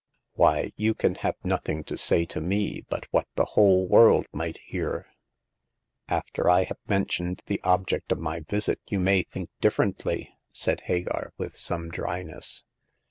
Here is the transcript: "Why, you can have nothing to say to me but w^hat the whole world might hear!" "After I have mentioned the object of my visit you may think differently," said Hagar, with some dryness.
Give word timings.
"Why, 0.33 0.71
you 0.77 0.95
can 0.95 1.13
have 1.21 1.35
nothing 1.43 1.83
to 1.83 1.95
say 1.95 2.25
to 2.25 2.41
me 2.41 2.83
but 2.89 3.05
w^hat 3.13 3.25
the 3.35 3.45
whole 3.45 3.87
world 3.87 4.25
might 4.33 4.57
hear!" 4.57 5.05
"After 6.07 6.49
I 6.49 6.63
have 6.63 6.79
mentioned 6.87 7.43
the 7.45 7.61
object 7.63 8.11
of 8.11 8.17
my 8.19 8.39
visit 8.39 8.79
you 8.89 8.99
may 8.99 9.21
think 9.21 9.51
differently," 9.61 10.33
said 10.51 10.81
Hagar, 10.87 11.33
with 11.37 11.55
some 11.55 11.91
dryness. 11.91 12.63